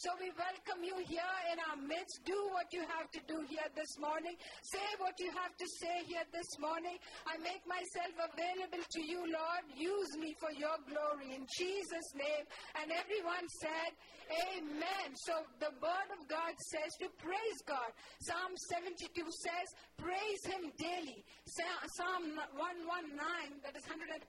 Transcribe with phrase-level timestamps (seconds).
[0.00, 2.24] So we welcome you here in our midst.
[2.24, 4.32] Do what you have to do here this morning.
[4.64, 6.96] Say what you have to say here this morning.
[7.28, 9.62] I make myself available to you, Lord.
[9.76, 12.48] Use me for your glory in Jesus' name.
[12.80, 13.92] And everyone said,
[14.56, 15.12] Amen.
[15.28, 17.92] So the word of God says to praise God.
[18.24, 19.68] Psalm 72 says,
[20.00, 21.20] praise him daily.
[21.44, 24.24] Psalm 119, that is 100.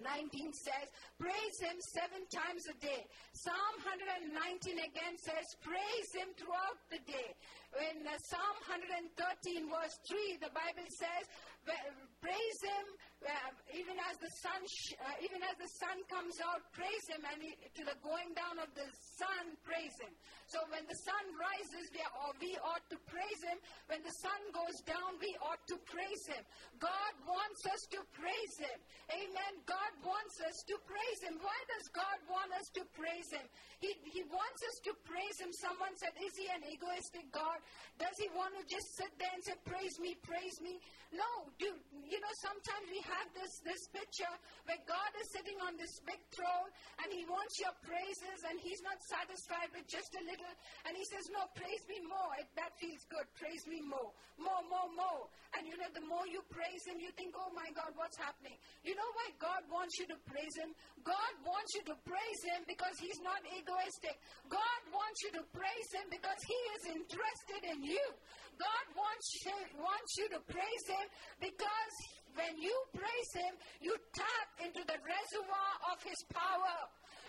[0.00, 0.88] 19 says,
[1.20, 3.04] Praise him seven times a day.
[3.36, 4.32] Psalm 119
[4.80, 7.36] again says, Praise him throughout the day.
[7.92, 11.24] In uh, Psalm 113, verse 3, the Bible says,
[12.20, 12.86] Praise him
[13.72, 17.38] even as the sun, sh- uh, even as the sun comes out, praise him, and
[17.40, 20.12] he, to the going down of the sun, praise him.
[20.46, 23.56] So when the sun rises, we, are, we ought to praise him.
[23.88, 26.44] When the sun goes down, we ought to praise him.
[26.76, 28.78] God wants us to praise him.
[29.08, 29.52] Amen.
[29.64, 31.40] God wants us to praise him.
[31.40, 33.46] Why does God want us to praise him?
[33.80, 35.50] He, he wants us to praise him.
[35.56, 37.58] Someone said, Is he an egoistic God?
[37.96, 40.76] Does he want to just sit there and say, Praise me, praise me?
[41.12, 45.76] No, dude, you know, sometimes we have this, this picture where God is sitting on
[45.76, 46.70] this big throne
[47.04, 50.54] and He wants your praises and He's not satisfied with just a little.
[50.88, 52.32] And He says, No, praise me more.
[52.40, 53.26] It, that feels good.
[53.36, 54.12] Praise me more.
[54.40, 55.28] More, more, more.
[55.58, 58.56] And you know, the more you praise Him, you think, Oh my God, what's happening?
[58.82, 60.72] You know why God wants you to praise Him?
[61.04, 64.16] God wants you to praise Him because He's not egoistic.
[64.48, 68.04] God wants you to praise Him because He is interested in you.
[68.60, 71.06] God wants you, wants you to praise Him
[71.40, 71.94] because
[72.34, 76.76] when you praise Him, you tap into the reservoir of His power.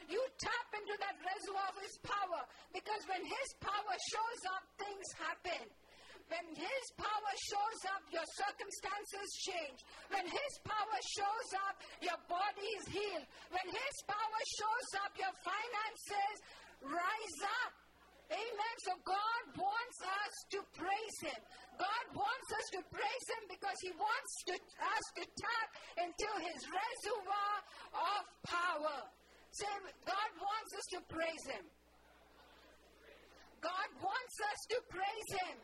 [0.07, 2.41] You tap into that reservoir of His power
[2.75, 5.63] because when His power shows up, things happen.
[6.31, 9.79] When His power shows up, your circumstances change.
[10.07, 13.28] When His power shows up, your body is healed.
[13.51, 16.35] When His power shows up, your finances
[16.83, 17.82] rise up.
[18.33, 18.75] Amen.
[18.81, 21.41] So God wants us to praise Him.
[21.77, 25.69] God wants us to praise Him because He wants to, us to tap
[26.01, 27.55] into His reservoir
[27.93, 28.97] of power.
[29.53, 29.69] Say,
[30.01, 31.66] God wants us to praise Him.
[33.61, 35.57] God wants us to praise Him.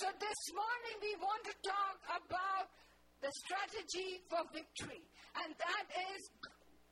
[0.00, 2.72] So this morning we want to talk about
[3.20, 5.04] the strategy for victory,
[5.44, 6.20] and that is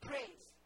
[0.04, 0.57] praise.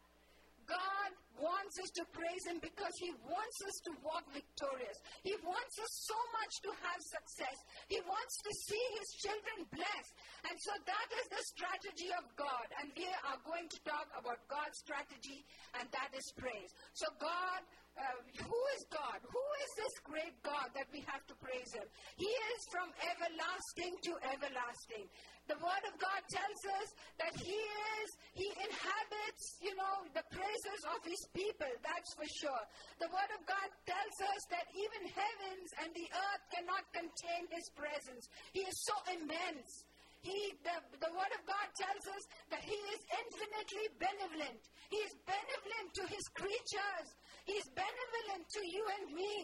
[0.67, 4.99] God wants us to praise Him because He wants us to walk victorious.
[5.27, 7.59] He wants us so much to have success.
[7.91, 10.13] He wants to see His children blessed.
[10.47, 12.67] And so that is the strategy of God.
[12.83, 15.43] And we are going to talk about God's strategy,
[15.79, 16.71] and that is praise.
[16.95, 17.61] So, God
[17.99, 19.21] uh, who is God?
[19.21, 21.85] Who is this great God that we have to praise Him?
[22.17, 25.05] He is from everlasting to everlasting.
[25.51, 26.89] The Word of God tells us
[27.21, 32.65] that He is, He inhabits, you know, the praises of His people, that's for sure.
[33.03, 37.67] The Word of God tells us that even heavens and the earth cannot contain His
[37.77, 38.25] presence.
[38.57, 39.85] He is so immense.
[40.23, 42.25] He, the, the Word of God tells us
[42.55, 44.63] that He is infinitely benevolent.
[44.87, 47.09] He is benevolent to His creatures.
[47.43, 49.35] He is benevolent to you and me.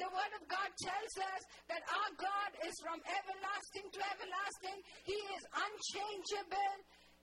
[0.00, 4.78] The Word of God tells us that our God is from everlasting to everlasting.
[5.06, 6.72] He is unchangeable.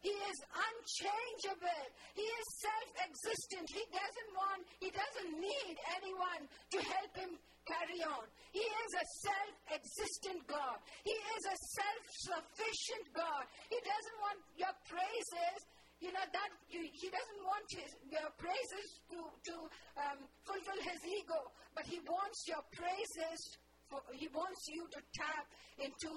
[0.01, 1.85] He is unchangeable.
[2.17, 3.69] He is self-existent.
[3.69, 7.31] He doesn't want, he doesn't need anyone to help him
[7.69, 8.25] carry on.
[8.49, 10.77] He is a self-existent God.
[11.05, 13.45] He is a self-sufficient God.
[13.69, 15.59] He doesn't want your praises
[16.01, 19.55] you know, that you, he doesn't want his, your praises to, to
[20.01, 20.17] um,
[20.49, 21.37] fulfill his ego,
[21.77, 23.39] but he wants your praises,
[23.85, 25.45] for, he wants you to tap
[25.77, 26.09] into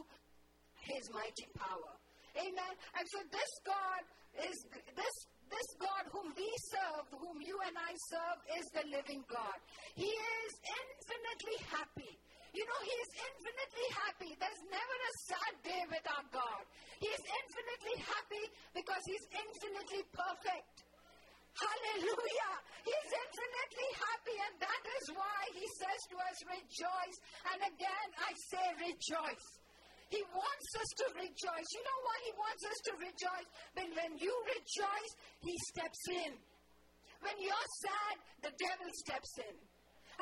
[0.88, 1.92] his mighty power.
[2.34, 2.74] Amen.
[2.98, 4.02] And so this God
[4.42, 4.56] is,
[4.94, 5.16] this,
[5.50, 9.58] this God whom we serve, whom you and I serve, is the living God.
[9.94, 12.14] He is infinitely happy.
[12.54, 14.30] You know, He is infinitely happy.
[14.38, 16.62] There's never a sad day with our God.
[17.02, 18.44] He is infinitely happy
[18.78, 20.86] because He's infinitely perfect.
[21.54, 22.54] Hallelujah.
[22.82, 27.18] He's infinitely happy, and that is why He says to us, Rejoice.
[27.54, 29.46] And again, I say, Rejoice.
[30.14, 31.68] He wants us to rejoice.
[31.74, 33.48] You know why He wants us to rejoice?
[33.74, 35.12] When, when you rejoice,
[35.42, 36.32] He steps in.
[37.18, 38.14] When you're sad,
[38.46, 39.56] the devil steps in.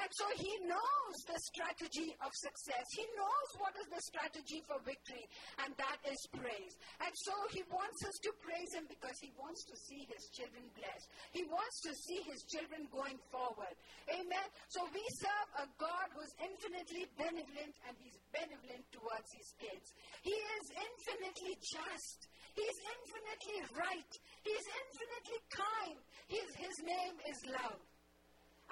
[0.00, 2.86] And so he knows the strategy of success.
[2.96, 5.26] He knows what is the strategy for victory,
[5.64, 6.74] and that is praise.
[7.02, 10.64] And so he wants us to praise him because he wants to see his children
[10.72, 11.08] blessed.
[11.36, 13.74] He wants to see his children going forward.
[14.08, 14.48] Amen.
[14.72, 19.92] So we serve a God who's infinitely benevolent, and he's benevolent towards his kids.
[20.24, 22.32] He is infinitely just.
[22.52, 24.12] He's infinitely right.
[24.44, 25.98] He's infinitely kind.
[26.28, 27.80] His, his name is love.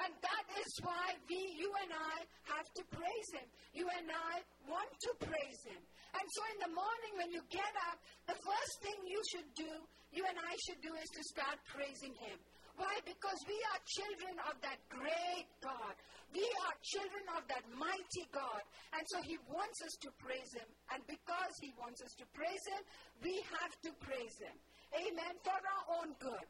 [0.00, 2.17] And that is why we, you and I,
[2.56, 3.49] have to praise Him.
[3.76, 5.81] You and I want to praise Him.
[6.17, 9.73] And so in the morning when you get up, the first thing you should do,
[10.11, 12.38] you and I should do, is to start praising Him.
[12.81, 12.97] Why?
[13.05, 15.94] Because we are children of that great God.
[16.32, 18.62] We are children of that mighty God.
[18.97, 20.69] And so He wants us to praise Him.
[20.97, 22.82] And because He wants us to praise Him,
[23.20, 24.56] we have to praise Him.
[24.97, 25.35] Amen.
[25.44, 26.47] For our own good.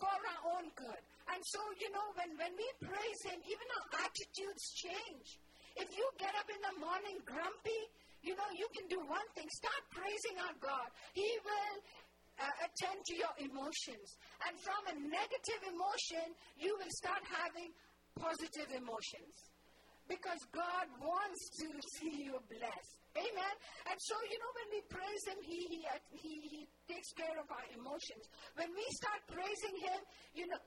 [0.00, 1.02] For our own good.
[1.28, 5.28] And so, you know, when, when we praise Him, even our attitudes change.
[5.76, 7.82] If you get up in the morning grumpy,
[8.20, 10.88] you know, you can do one thing start praising our God.
[11.14, 11.76] He will
[12.36, 14.08] uh, attend to your emotions.
[14.44, 17.72] And from a negative emotion, you will start having
[18.18, 19.34] positive emotions.
[20.08, 22.94] Because God wants to see you blessed.
[23.14, 23.54] Amen.
[23.86, 25.80] And so, you know, when we praise Him, He, he,
[26.18, 28.26] he, he takes care of our emotions.
[28.58, 30.00] When we start praising Him,
[30.34, 30.58] you know,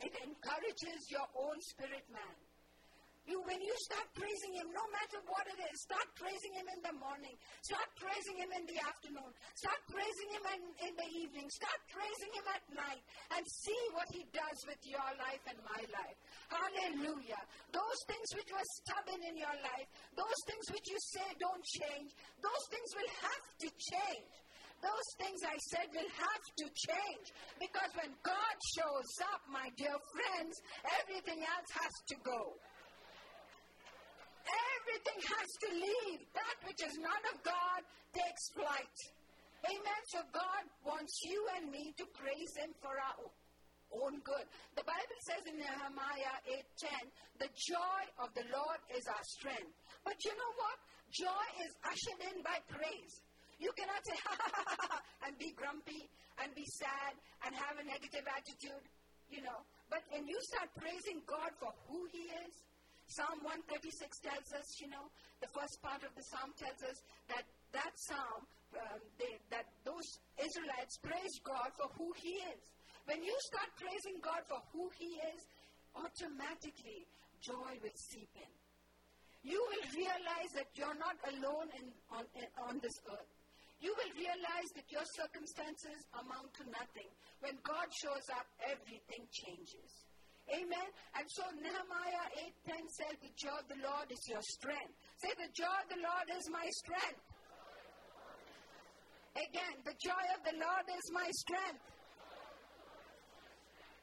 [0.00, 2.36] it encourages your own spirit man.
[3.26, 6.80] You, when you start praising Him, no matter what it is, start praising Him in
[6.86, 7.34] the morning,
[7.66, 12.32] start praising Him in the afternoon, start praising Him in, in the evening, start praising
[12.38, 13.02] Him at night,
[13.34, 16.18] and see what He does with your life and my life.
[16.46, 17.42] Hallelujah.
[17.74, 22.14] Those things which were stubborn in your life, those things which you say don't change,
[22.38, 24.30] those things will have to change.
[24.82, 27.26] Those things I said will have to change
[27.58, 30.54] because when God shows up, my dear friends,
[31.00, 32.40] everything else has to go.
[34.46, 36.20] Everything has to leave.
[36.36, 37.80] That which is not of God
[38.14, 38.96] takes flight.
[39.66, 40.02] Amen.
[40.14, 43.26] So God wants you and me to praise Him for our
[43.90, 44.46] own good.
[44.78, 49.74] The Bible says in Nehemiah 8:10, "The joy of the Lord is our strength."
[50.04, 50.78] But you know what?
[51.10, 53.20] Joy is ushered in by praise.
[53.58, 56.08] You cannot say ha ha ha ha and be grumpy
[56.42, 57.12] and be sad
[57.44, 58.84] and have a negative attitude,
[59.30, 59.64] you know.
[59.88, 62.52] But when you start praising God for who He is,
[63.06, 65.06] Psalm 136 tells us, you know,
[65.38, 66.98] the first part of the psalm tells us
[67.30, 68.42] that that psalm,
[68.74, 70.06] um, they, that those
[70.42, 72.62] Israelites praised God for who He is.
[73.06, 75.40] When you start praising God for who He is,
[75.94, 77.06] automatically
[77.40, 78.52] joy will seep in.
[79.46, 82.24] You will realize that you're not alone in, on,
[82.66, 83.30] on this earth.
[83.80, 87.10] You will realize that your circumstances amount to nothing.
[87.40, 89.90] When God shows up, everything changes.
[90.48, 90.88] Amen.
[91.14, 95.48] And so Nehemiah 8:10 said, "The joy of the Lord is your strength." Say, "The
[95.48, 97.20] joy of the Lord is my strength."
[99.34, 101.84] Again, the joy of the Lord is my strength.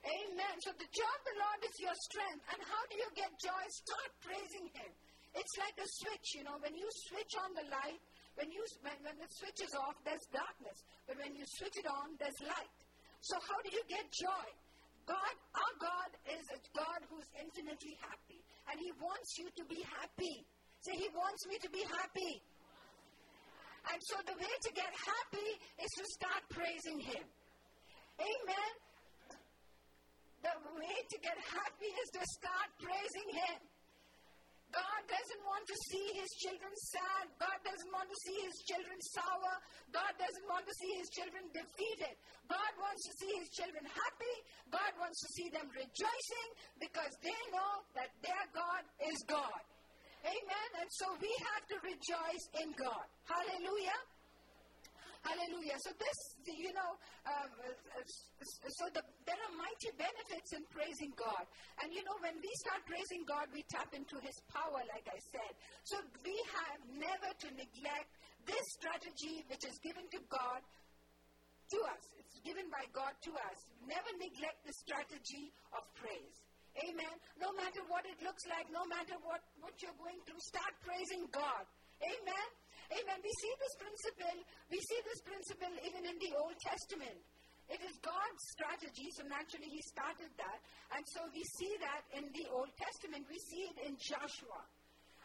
[0.05, 0.61] Amen.
[0.61, 2.43] So the joy of the Lord is your strength.
[2.53, 3.63] And how do you get joy?
[3.69, 4.91] Start praising Him.
[5.33, 6.57] It's like a switch, you know.
[6.59, 8.01] When you switch on the light,
[8.35, 10.77] when you when, when the switch is off, there's darkness.
[11.05, 12.79] But when you switch it on, there's light.
[13.21, 14.47] So how do you get joy?
[15.05, 18.39] God, our God is a God who's infinitely happy.
[18.71, 20.47] And He wants you to be happy.
[20.79, 22.39] Say, He wants me to be happy.
[23.91, 25.49] And so the way to get happy
[25.83, 27.25] is to start praising Him.
[28.19, 28.71] Amen.
[30.39, 33.72] The way to get happy is to start praising Him.
[34.73, 37.29] God doesn't want to see his children sad.
[37.37, 39.53] God doesn't want to see his children sour.
[39.93, 42.17] God doesn't want to see his children defeated.
[42.49, 44.35] God wants to see his children happy.
[44.73, 46.49] God wants to see them rejoicing
[46.81, 49.61] because they know that their God is God.
[50.25, 50.69] Amen.
[50.81, 53.05] And so we have to rejoice in God.
[53.29, 53.99] Hallelujah.
[55.23, 55.79] Hallelujah.
[55.79, 56.19] So this,
[56.51, 56.91] you know,
[57.23, 57.49] um,
[58.03, 61.47] so the, there are mighty benefits in praising God.
[61.79, 65.19] And you know, when we start praising God, we tap into His power, like I
[65.31, 65.53] said.
[65.87, 65.95] So
[66.27, 68.11] we have never to neglect
[68.43, 70.59] this strategy which is given to God
[71.71, 72.03] to us.
[72.19, 73.57] It's given by God to us.
[73.87, 76.35] Never neglect the strategy of praise.
[76.83, 77.15] Amen.
[77.39, 81.29] No matter what it looks like, no matter what, what you're going through, start praising
[81.31, 81.63] God.
[82.01, 82.47] Amen.
[82.93, 83.19] Amen.
[83.21, 84.37] We see this principle,
[84.69, 87.21] we see this principle even in the Old Testament.
[87.71, 90.59] It is God's strategy, so naturally He started that.
[90.91, 93.23] And so we see that in the Old Testament.
[93.31, 94.61] We see it in Joshua.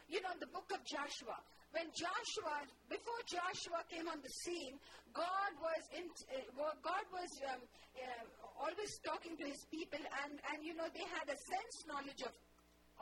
[0.07, 1.37] You know, the book of Joshua.
[1.69, 4.81] When Joshua, before Joshua came on the scene,
[5.13, 8.25] God was in, uh, God was um, uh,
[8.57, 12.33] always talking to His people, and, and you know they had a sense knowledge of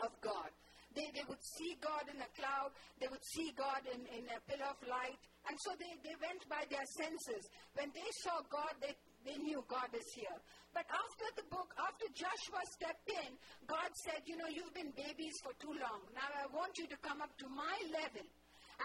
[0.03, 0.51] of God.
[0.95, 4.39] They, they would see God in a cloud, they would see God in, in a
[4.47, 5.19] pillar of light.
[5.47, 7.47] And so they, they went by their senses.
[7.75, 10.39] When they saw God, they, they knew God is here.
[10.73, 13.31] But after the book, after Joshua stepped in,
[13.67, 16.03] God said, You know, you've been babies for too long.
[16.13, 18.27] Now I want you to come up to my level.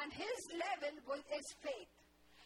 [0.01, 1.91] And his level was, is faith.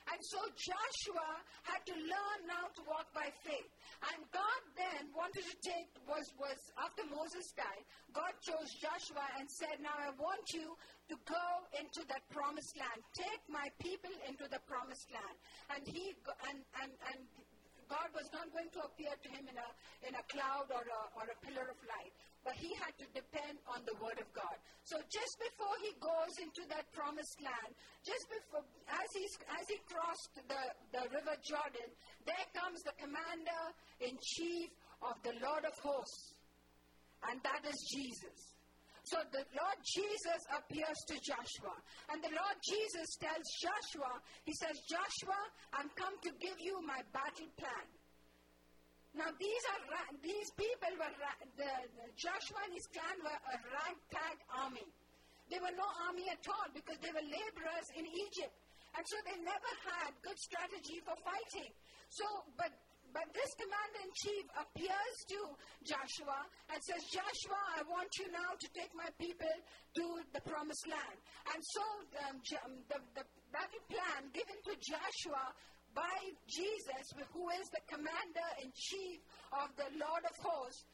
[0.06, 1.30] And so Joshua
[1.66, 3.70] had to learn now to walk by faith.
[4.12, 7.84] And God then wanted to take, was, was after Moses died,
[8.14, 10.78] God chose Joshua and said, Now I want you
[11.10, 13.00] to go into that promised land.
[13.18, 15.36] Take my people into the promised land.
[15.74, 16.14] And he,
[16.50, 17.18] and, and, and
[17.86, 19.68] God was not going to appear to him in a,
[20.10, 22.14] in a cloud or a, or a pillar of light,
[22.46, 24.54] but he had to depend on the word of God.
[24.86, 27.74] So just before he goes into that promised land,
[28.06, 30.62] just before, as, he's, as he crossed the,
[30.94, 31.90] the river Jordan,
[32.22, 33.62] there comes the commander
[33.98, 34.70] in chief
[35.02, 36.38] of the Lord of hosts,
[37.26, 38.54] and that is Jesus.
[39.10, 41.74] So the Lord Jesus appears to Joshua.
[42.10, 45.38] And the Lord Jesus tells Joshua, He says, Joshua,
[45.78, 47.86] I'm come to give you my battle plan.
[49.16, 49.80] Now these are
[50.20, 51.72] these people were the, the
[52.20, 54.84] Joshua and his clan were a ragtag army.
[55.48, 58.52] They were no army at all because they were laborers in Egypt,
[58.92, 61.72] and so they never had good strategy for fighting.
[62.12, 62.26] So,
[62.60, 62.76] but
[63.16, 65.38] but this commander in chief appears to
[65.88, 66.36] Joshua
[66.68, 69.56] and says, Joshua, I want you now to take my people
[69.96, 70.04] to
[70.36, 71.16] the promised land.
[71.48, 71.84] And so
[72.28, 75.48] um, um, the, the battle plan given to Joshua
[75.96, 79.24] by Jesus, who is the commander in chief
[79.56, 80.84] of the Lord of hosts,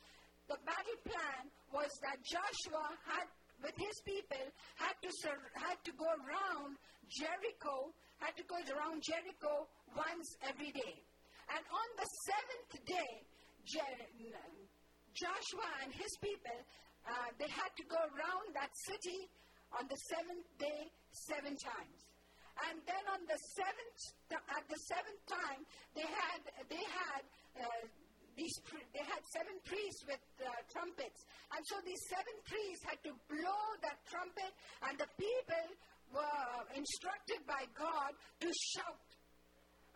[0.47, 1.43] the battle plan
[1.75, 3.27] was that Joshua had,
[3.59, 4.47] with his people,
[4.79, 6.79] had to, sur- had to go around
[7.11, 7.91] Jericho,
[8.23, 9.67] had to go around Jericho
[9.99, 10.97] once every day.
[11.51, 13.13] And on the seventh day,
[15.19, 16.59] Joshua and his people,
[17.07, 19.27] uh, they had to go around that city
[19.75, 20.81] on the seventh day
[21.11, 22.12] seven times.
[22.71, 24.01] And then on the seventh,
[24.31, 25.61] at the seventh time,
[25.95, 26.41] they had
[26.71, 27.23] they had
[27.59, 27.83] uh,
[28.37, 28.55] these
[28.95, 31.21] they had seven priests with uh, trumpets,
[31.53, 34.53] and so these seven priests had to blow that trumpet,
[34.89, 35.67] and the people
[36.13, 39.05] were instructed by God to shout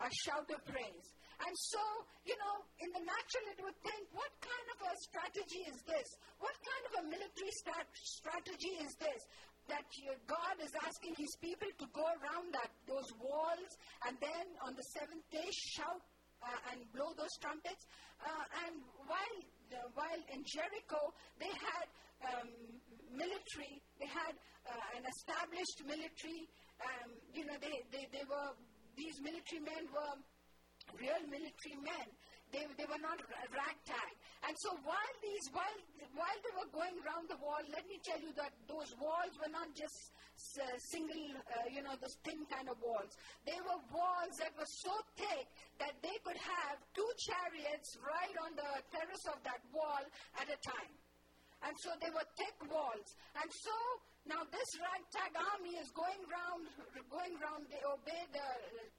[0.01, 1.09] a shout of praise.
[1.37, 1.83] And so,
[2.25, 6.09] you know, in the natural, it would think, what kind of a strategy is this?
[6.41, 7.53] What kind of a military
[7.93, 9.21] strategy is this?
[9.69, 9.87] That
[10.31, 13.71] God is asking his people to go around that, those walls
[14.07, 16.03] and then on the seventh day shout
[16.43, 17.83] uh, and blow those trumpets.
[18.23, 18.75] Uh, and
[19.11, 19.39] while,
[19.75, 21.01] uh, while in Jericho,
[21.43, 21.87] they had
[22.31, 22.49] um,
[23.11, 24.35] military, they had
[24.71, 26.47] uh, an established military.
[26.79, 28.51] Um, you know, they, they, they were,
[28.95, 30.15] these military men were
[30.95, 32.07] real military men.
[32.55, 33.19] They, they were not
[33.51, 34.13] ragtag.
[34.47, 35.79] And so while these while
[36.15, 39.53] while they were going around the wall, let me tell you that those walls were
[39.53, 40.15] not just
[40.57, 43.13] uh, single, uh, you know, those thin kind of walls.
[43.45, 45.45] They were walls that were so thick
[45.83, 50.01] that they could have two chariots right on the terrace of that wall
[50.41, 50.95] at a time.
[51.65, 53.09] And so they were thick walls.
[53.37, 53.77] And so
[54.29, 56.65] now this ragtag army is going round,
[57.09, 57.65] going round.
[57.73, 58.49] They obey the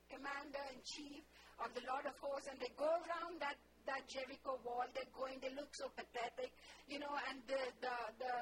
[0.09, 1.23] commander in chief
[1.59, 3.57] of the Lord of hosts, and they go around that,
[3.87, 4.85] that Jericho wall.
[4.91, 6.51] They're going, they look so pathetic,
[6.91, 8.35] you know, and the, the, the,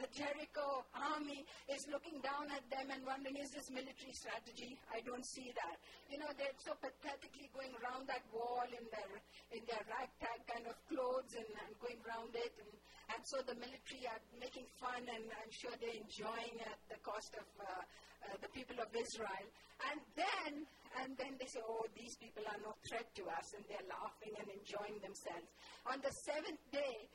[0.00, 4.76] the Jericho army is looking down at them and wondering, is this military strategy?
[4.92, 5.76] I don't see that.
[6.12, 9.12] You know, they're so pathetically going around that wall in their,
[9.56, 12.52] in their ragtag kind of clothes and, and going around it.
[12.60, 12.72] And,
[13.14, 17.30] and so the military are making fun, and I'm sure they're enjoying at the cost
[17.38, 19.46] of uh, uh, the people of Israel.
[19.90, 20.52] And then,
[20.98, 24.34] and then they say, oh, these people are no threat to us, and they're laughing
[24.34, 25.46] and enjoying themselves.
[25.86, 27.06] On the seventh day,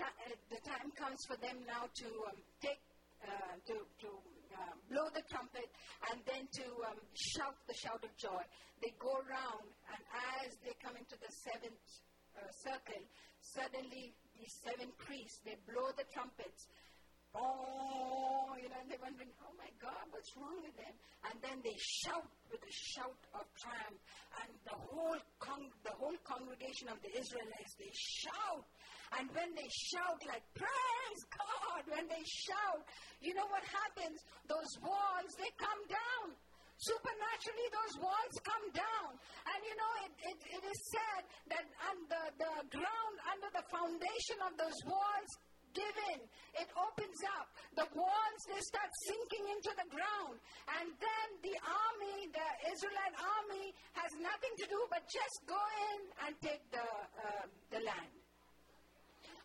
[0.00, 0.04] uh,
[0.52, 2.80] the time comes for them now to um, take,
[3.24, 4.08] uh, to, to
[4.52, 5.68] uh, blow the trumpet,
[6.12, 8.42] and then to um, shout the shout of joy.
[8.84, 9.64] They go around,
[9.96, 10.02] and
[10.44, 11.80] as they come into the seventh
[12.36, 13.00] uh, circle,
[13.40, 14.12] suddenly
[14.42, 16.66] these seven priests, they blow the trumpets,
[17.38, 20.90] oh, you know, and they're wondering, oh my God, what's wrong with them?
[21.30, 24.02] And then they shout with a shout of triumph,
[24.42, 28.66] and the whole con- the whole congregation of the Israelites they shout,
[29.14, 32.82] and when they shout like praise God, when they shout,
[33.22, 34.18] you know what happens?
[34.50, 36.34] Those walls they come down.
[36.82, 39.10] Supernaturally, those walls come down.
[39.46, 41.22] And you know, it, it, it is said
[41.54, 45.30] that under the ground, under the foundation of those walls,
[45.74, 46.20] given.
[46.56, 47.48] It opens up.
[47.76, 50.36] The walls, they start sinking into the ground.
[50.68, 55.60] And then the army, the Israelite army, has nothing to do but just go
[55.96, 58.21] in and take the, uh, the land.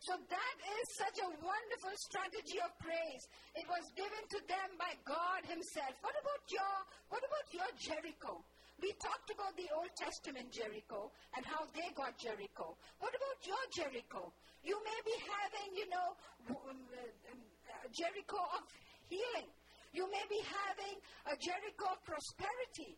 [0.07, 3.27] So that is such a wonderful strategy of praise.
[3.59, 5.99] It was given to them by God Himself.
[5.99, 6.75] What about your
[7.11, 8.39] what about your Jericho?
[8.79, 12.79] We talked about the Old Testament Jericho and how they got Jericho.
[13.03, 14.31] What about your Jericho?
[14.63, 16.15] You may be having, you know,
[16.55, 18.63] uh, Jericho of
[19.11, 19.51] healing.
[19.91, 22.95] You may be having a Jericho of prosperity.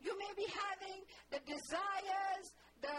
[0.00, 2.46] You may be having the desires,
[2.80, 2.96] the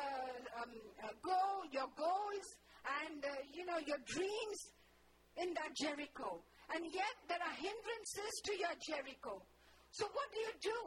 [0.62, 2.48] um, uh, goal, your goals,
[3.08, 4.60] and uh, you know your dreams
[5.40, 6.44] in that Jericho.
[6.76, 9.40] And yet there are hindrances to your Jericho.
[9.92, 10.80] So what do you do?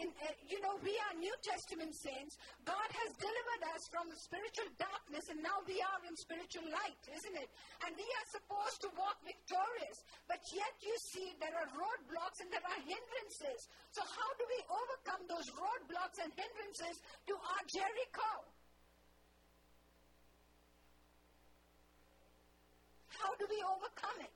[0.00, 2.40] in, uh, you know, we are New Testament saints.
[2.64, 7.02] God has delivered us from the spiritual darkness, and now we are in spiritual light,
[7.12, 7.50] isn't it?
[7.84, 9.98] And we are supposed to walk victorious.
[10.28, 13.68] But yet, you see, there are roadblocks and there are hindrances.
[13.92, 16.96] So, how do we overcome those roadblocks and hindrances
[17.28, 18.30] to our Jericho?
[23.22, 24.34] How do we overcome it?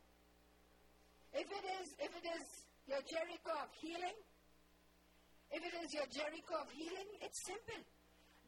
[1.35, 2.47] If it is, if it is
[2.87, 4.19] your Jericho of healing,
[5.51, 7.83] if it is your Jericho of healing, it's simple.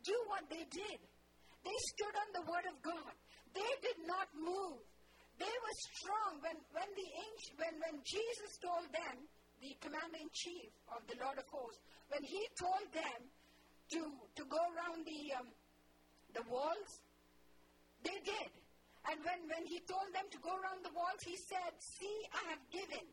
[0.06, 1.00] Do what they did.
[1.66, 3.12] They stood on the word of God.
[3.50, 4.78] They did not move.
[5.42, 7.08] They were strong when, when, the
[7.58, 9.26] when, when Jesus told them,
[9.58, 11.82] the commander in chief of the Lord of hosts,
[12.14, 13.20] when he told them
[13.90, 14.00] to,
[14.38, 15.50] to go around the, um,
[16.34, 17.02] the walls,
[18.06, 18.50] they did.
[19.08, 22.52] And when, when he told them to go around the walls, he said, See, I
[22.52, 23.04] have given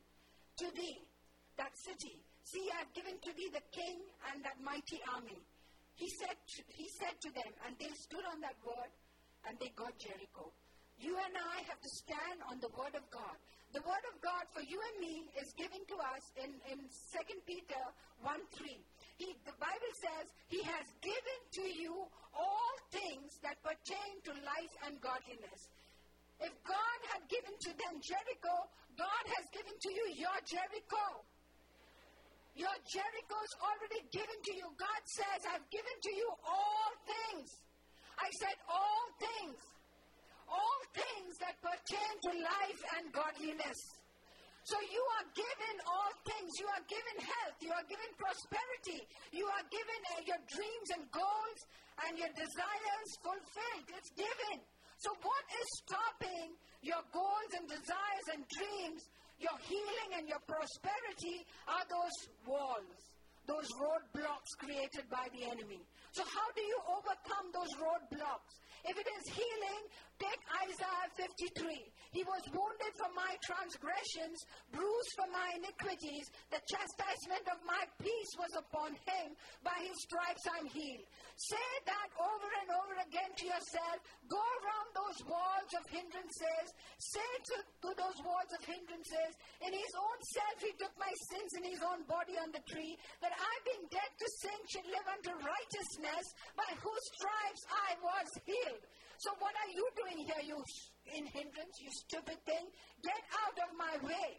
[0.59, 0.99] to thee
[1.55, 5.41] that city See, I have given to thee the king and that mighty army.
[5.97, 8.91] He said, to, he said to them, and they stood on that word,
[9.49, 10.53] and they got Jericho.
[11.01, 13.37] You and I have to stand on the word of God.
[13.73, 17.49] The word of God for you and me is given to us in, in 2
[17.49, 17.81] Peter
[18.21, 18.77] 1 3.
[19.17, 21.91] He, the Bible says, He has given to you
[22.37, 25.61] all things that pertain to life and godliness.
[26.39, 28.55] If God had given to them Jericho,
[28.97, 31.23] God has given to you your Jericho.
[32.55, 34.67] Your Jericho is already given to you.
[34.79, 37.51] God says, I've given to you all things.
[38.15, 39.59] I said, all things.
[40.47, 43.79] All things that pertain to life and godliness.
[44.65, 46.49] So you are given all things.
[46.57, 47.57] You are given health.
[47.61, 49.03] You are given prosperity.
[49.29, 51.59] You are given uh, your dreams and goals
[52.07, 53.87] and your desires fulfilled.
[53.93, 54.63] It's given.
[54.97, 59.03] So what is stopping your goals and desires and dreams
[59.39, 62.99] your healing and your prosperity are those walls,
[63.47, 65.83] those roadblocks created by the enemy.
[66.15, 68.53] So, how do you overcome those roadblocks?
[68.87, 69.83] If it is healing,
[70.19, 71.91] take Isaiah 53.
[72.15, 74.39] He was wounded for my transgressions,
[74.71, 76.31] bruised for my iniquities.
[76.47, 79.35] The chastisement of my peace was upon him.
[79.67, 81.03] By his stripes I'm healed.
[81.35, 83.97] Say that over and over again to yourself.
[84.31, 86.67] Go around those walls of hindrances.
[87.03, 91.51] Say to, to those walls of hindrances, in his own self he took my sins
[91.59, 95.07] in his own body on the tree, that I being dead to sin should live
[95.11, 96.25] unto righteousness,
[96.55, 98.83] by whose stripes I was healed.
[99.17, 100.57] So what are you doing here, you
[101.13, 102.65] in hindrance, you stupid thing?
[103.01, 104.29] Get out of my way.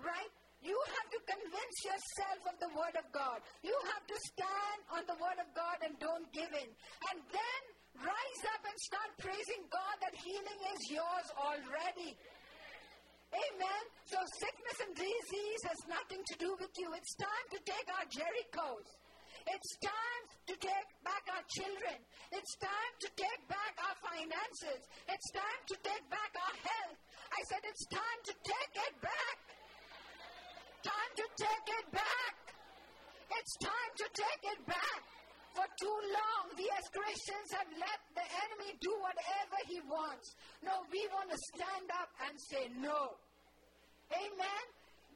[0.00, 0.32] Right?
[0.62, 3.42] You have to convince yourself of the Word of God.
[3.66, 6.70] You have to stand on the Word of God and don't give in.
[7.10, 7.62] And then
[7.98, 12.14] rise up and start praising God that healing is yours already.
[13.34, 13.82] Amen.
[14.06, 16.94] So sickness and disease has nothing to do with you.
[16.94, 19.01] It's time to take our Jerichos.
[19.46, 21.98] It's time to take back our children.
[22.30, 24.80] It's time to take back our finances.
[25.08, 26.98] It's time to take back our health.
[27.32, 29.36] I said it's time to take it back.
[30.82, 32.34] Time to take it back.
[33.32, 35.02] It's time to take it back.
[35.54, 40.34] For too long, we as Christians have let the enemy do whatever he wants.
[40.64, 43.20] No, we want to stand up and say no.
[44.12, 44.64] Amen.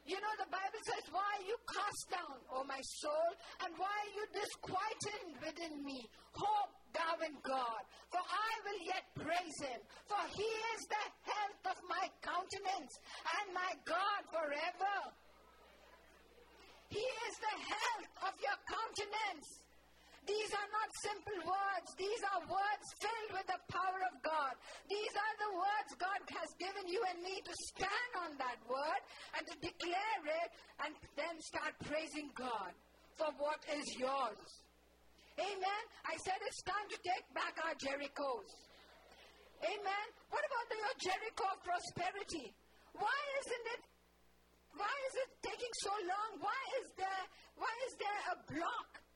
[0.07, 3.29] You know, the Bible says, Why are you cast down, O my soul?
[3.59, 6.07] And why are you disquieted within me?
[6.31, 9.79] Hope thou in God, for I will yet praise him.
[10.07, 12.93] For he is the health of my countenance
[13.35, 14.95] and my God forever.
[16.87, 19.66] He is the health of your countenance.
[20.27, 21.89] These are not simple words.
[21.95, 24.53] These are words filled with the power of God.
[24.91, 29.01] These are the words God has given you and me to stand on that word
[29.39, 30.51] and to declare it
[30.83, 32.75] and then start praising God
[33.15, 34.67] for what is yours.
[35.39, 35.83] Amen.
[36.03, 38.51] I said it's time to take back our Jerichos.
[39.63, 40.07] Amen.
[40.27, 42.51] What about the, your Jericho of prosperity?
[42.99, 43.81] Why isn't it?
[44.75, 46.29] Why is it taking so long?
[46.43, 47.23] Why is there?
[47.55, 49.06] Why is there a block?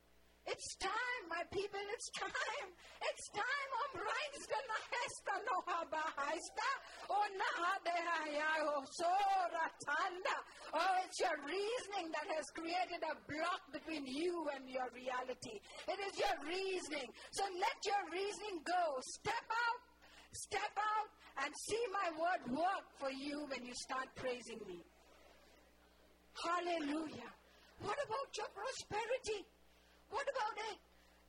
[0.52, 2.70] It's time, my people, it's time.
[3.08, 3.70] It's time.
[3.72, 6.70] Oh, Om reinste na hesta no haba haista.
[7.10, 7.50] Oh na
[8.68, 9.66] o sora.
[10.74, 15.60] Oh, it's your reasoning that has created a block between you and your reality.
[15.88, 17.10] It is your reasoning.
[17.32, 18.84] So let your reasoning go.
[19.20, 19.82] Step out,
[20.34, 21.10] step out,
[21.44, 24.84] and see my word work for you when you start praising me.
[26.44, 27.32] Hallelujah.
[27.80, 29.48] What about your prosperity?
[30.12, 30.80] What about it?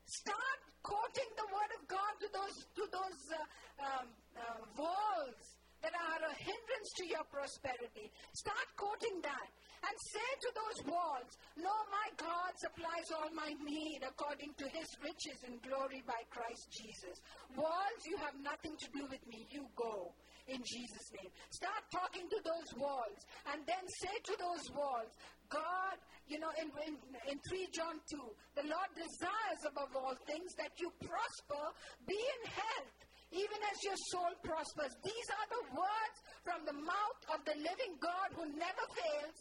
[0.05, 3.39] Start quoting the word of God to those to those uh,
[3.87, 5.43] um, uh, walls
[5.83, 8.11] that are a hindrance to your prosperity.
[8.35, 9.49] Start quoting that
[9.83, 14.87] and say to those walls, No, my God supplies all my need according to his
[15.03, 17.19] riches and glory by Christ Jesus.
[17.59, 19.43] Walls, you have nothing to do with me.
[19.51, 20.15] You go
[20.47, 21.31] in Jesus' name.
[21.51, 23.19] Start talking to those walls
[23.51, 25.11] and then say to those walls,
[25.53, 26.97] God, you know, in, in,
[27.29, 28.17] in 3 John 2,
[28.57, 31.63] the Lord desires above all things that you prosper,
[32.09, 32.97] be in health,
[33.37, 34.97] even as your soul prospers.
[35.05, 39.39] These are the words from the mouth of the living God who never fails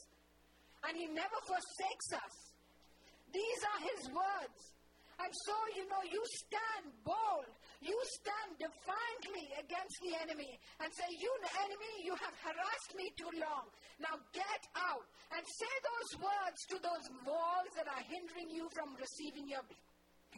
[0.84, 2.36] and He never forsakes us.
[3.32, 4.60] These are His words.
[5.22, 7.54] And so, you know, you stand bold.
[7.82, 11.32] You stand defiantly against the enemy and say, You,
[11.62, 13.70] enemy, you have harassed me too long.
[13.98, 18.94] Now get out and say those words to those walls that are hindering you from
[18.98, 19.66] receiving your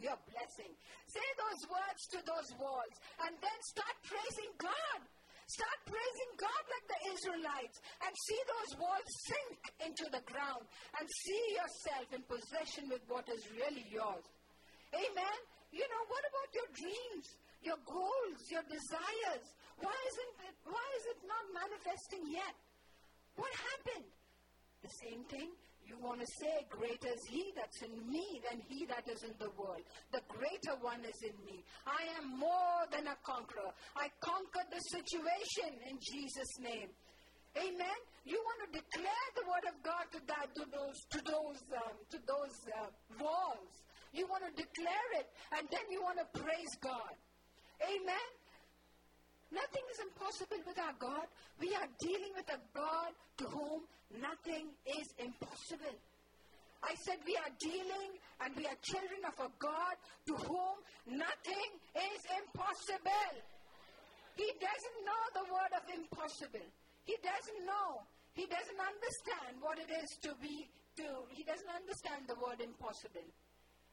[0.02, 0.72] your blessing.
[1.06, 5.00] Say those words to those walls and then start praising God.
[5.46, 10.64] Start praising God like the Israelites and see those walls sink into the ground
[10.98, 14.24] and see yourself in possession with what is really yours.
[14.94, 15.38] Amen.
[15.74, 17.26] You know, what about your dreams,
[17.62, 19.44] your goals, your desires?
[19.82, 22.54] Why isn't it, why is it not manifesting yet?
[23.34, 24.06] What happened?
[24.86, 25.50] The same thing
[25.86, 29.34] you want to say, Greater is He that's in me than He that is in
[29.38, 29.82] the world.
[30.12, 31.64] The greater one is in me.
[31.84, 33.72] I am more than a conqueror.
[33.96, 36.88] I conquered the situation in Jesus' name.
[37.56, 37.98] Amen.
[38.24, 41.96] You want to declare the word of God to that to those to those um,
[42.10, 42.88] to those uh,
[43.20, 43.83] walls.
[44.14, 45.26] You want to declare it,
[45.58, 47.14] and then you want to praise God.
[47.82, 48.30] Amen.
[49.50, 51.26] Nothing is impossible with our God.
[51.58, 55.98] We are dealing with a God to whom nothing is impossible.
[56.82, 58.10] I said we are dealing
[58.44, 59.96] and we are children of a God
[60.30, 63.34] to whom nothing is impossible.
[64.36, 66.66] He doesn't know the word of impossible.
[67.06, 68.02] He doesn't know.
[68.34, 73.26] He doesn't understand what it is to be to he doesn't understand the word impossible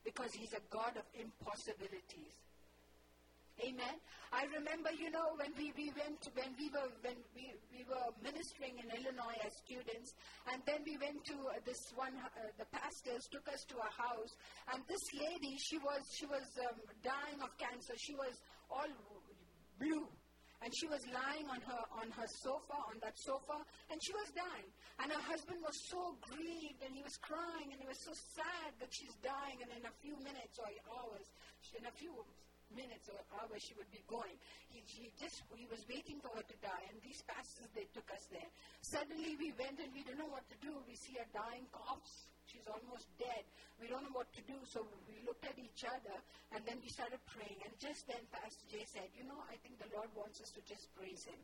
[0.03, 2.35] because he's a God of impossibilities.
[3.61, 3.95] Amen.
[4.33, 8.09] I remember, you know, when we, we went, when we were, when we, we were
[8.23, 10.15] ministering in Illinois as students,
[10.49, 13.91] and then we went to uh, this one, uh, the pastors took us to a
[13.91, 14.33] house,
[14.73, 17.93] and this lady, she was, she was um, dying of cancer.
[17.99, 18.33] She was
[18.71, 18.89] all
[19.77, 20.07] blue.
[20.61, 23.57] And she was lying on her on her sofa, on that sofa,
[23.89, 24.69] and she was dying.
[25.01, 28.69] And her husband was so grieved, and he was crying, and he was so sad
[28.77, 29.57] that she's dying.
[29.65, 31.25] And in a few minutes or hours,
[31.73, 32.13] in a few
[32.75, 34.35] minutes or hours she would be going.
[34.71, 38.07] He, he just he was waiting for her to die, and these pastors they took
[38.11, 38.49] us there.
[38.81, 40.71] Suddenly we went and we didn't know what to do.
[40.87, 42.27] We see a dying corpse.
[42.51, 43.43] She's almost dead.
[43.79, 46.17] We don't know what to do, so we looked at each other
[46.51, 47.57] and then we started praying.
[47.63, 50.61] And just then Pastor Jay said, "You know, I think the Lord wants us to
[50.67, 51.39] just praise Him."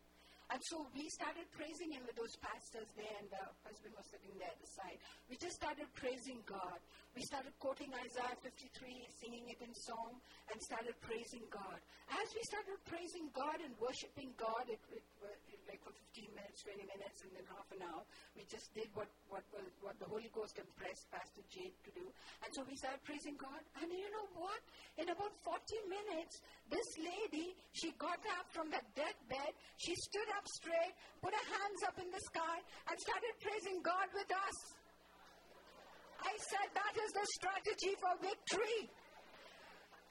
[0.48, 4.32] And so we started praising him with those pastors there, and the husband was sitting
[4.40, 4.96] there at the side.
[5.28, 6.80] We just started praising God.
[7.12, 8.64] We started quoting Isaiah 53,
[9.20, 10.16] singing it in song,
[10.48, 11.84] and started praising God.
[12.08, 15.04] As we started praising God and worshiping God, it, it,
[15.52, 18.02] it like for 15 minutes, 20 minutes, and then half an hour,
[18.34, 19.44] we just did what, what,
[19.84, 22.06] what the Holy Ghost impressed Pastor Jade to do.
[22.44, 23.60] And so we started praising God.
[23.84, 24.62] And you know what?
[24.98, 25.60] In about 40
[25.92, 26.40] minutes,
[26.72, 31.82] this lady, she got up from that deathbed, she stood up straight, put her hands
[31.86, 34.58] up in the sky, and started praising God with us.
[36.24, 38.90] I said that is the strategy for victory.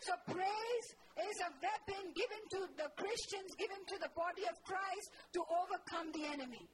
[0.01, 5.09] So praise is a weapon given to the Christians, given to the body of Christ
[5.33, 6.69] to overcome the enemy.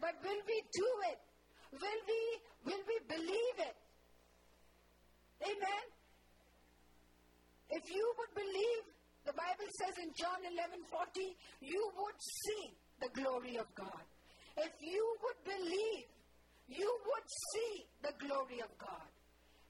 [0.00, 1.20] But will we do it?
[1.72, 2.22] Will we
[2.68, 3.76] will we believe it?
[5.40, 5.84] Amen.
[7.72, 8.84] If you would believe,
[9.24, 14.04] the Bible says in John 11:40, you would see the glory of God.
[14.56, 16.06] If you would believe,
[16.68, 19.08] you would see the glory of God.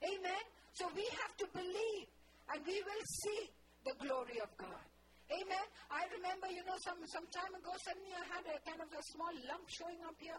[0.02, 0.44] Amen.
[0.74, 2.08] So we have to believe
[2.50, 3.50] and we will see
[3.84, 4.86] the glory of God.
[5.32, 5.66] Amen.
[5.88, 9.02] I remember, you know, some, some time ago, suddenly I had a kind of a
[9.16, 10.38] small lump showing up here.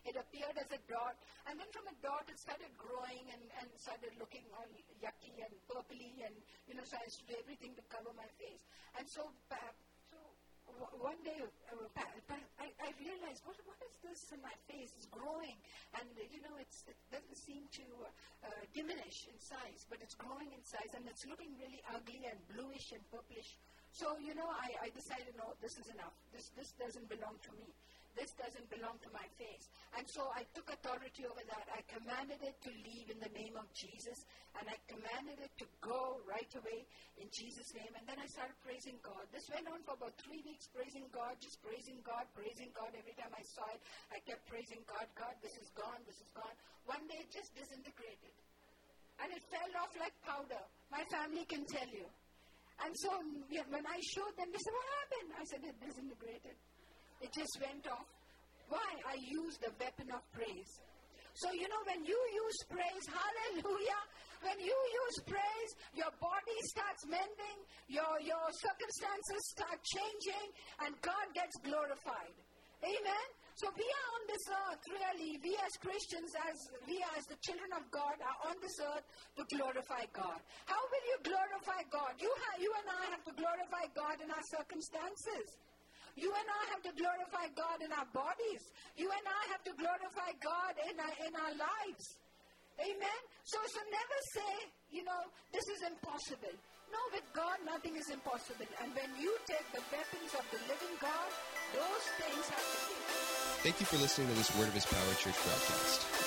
[0.00, 1.12] It appeared as a dot,
[1.44, 4.64] and then from a dot it started growing and, and started looking all
[4.96, 6.32] yucky and purpley, and
[6.64, 8.64] you know, so I used to do everything to cover my face.
[8.96, 9.60] And so, so
[11.00, 12.00] one day uh,
[12.60, 14.92] I, realized, what, what is this in my face?
[14.96, 15.56] It's growing,
[15.96, 16.68] and you know, it
[17.08, 17.86] doesn't seem to
[18.44, 22.38] uh, diminish in size, but it's growing in size, and it's looking really ugly and
[22.52, 23.56] bluish and purplish.
[23.90, 26.14] So, you know, I, I decided, no, this is enough.
[26.30, 27.74] This, this doesn't belong to me.
[28.18, 29.70] This doesn't belong to my face.
[29.98, 31.66] And so I took authority over that.
[31.70, 34.26] I commanded it to leave in the name of Jesus,
[34.58, 36.86] and I commanded it to go right away
[37.18, 37.90] in Jesus' name.
[37.94, 39.26] And then I started praising God.
[39.34, 42.94] This went on for about three weeks, praising God, just praising God, praising God.
[42.94, 45.06] Every time I saw it, I kept praising God.
[45.18, 46.54] God, this is gone, this is gone.
[46.86, 48.34] One day it just disintegrated.
[49.20, 50.64] And it fell off like powder.
[50.88, 52.08] My family can tell you.
[52.80, 55.28] And so mm, when I showed them, they said, What happened?
[55.36, 56.56] I said, It disintegrated.
[57.20, 58.08] It just went off.
[58.68, 58.90] Why?
[59.06, 60.80] I use the weapon of praise.
[61.34, 64.02] So, you know, when you use praise, hallelujah,
[64.42, 70.46] when you use praise, your body starts mending, your, your circumstances start changing,
[70.86, 72.34] and God gets glorified.
[72.80, 73.26] Amen?
[73.60, 76.56] So we are on this earth, really, we as Christians, as
[76.88, 79.04] we are as the children of God, are on this earth
[79.36, 80.40] to glorify God.
[80.64, 82.16] How will you glorify God?
[82.16, 85.60] You, ha- you and I have to glorify God in our circumstances.
[86.20, 88.62] You and I have to glorify God in our bodies.
[89.00, 92.04] You and I have to glorify God in our, in our lives.
[92.76, 93.20] Amen?
[93.48, 94.52] So, so never say,
[94.92, 96.52] you know, this is impossible.
[96.92, 98.68] No, with God, nothing is impossible.
[98.84, 101.30] And when you take the weapons of the living God,
[101.72, 102.96] those things have to be.
[103.64, 106.19] Thank you for listening to this Word of His Power Church broadcast.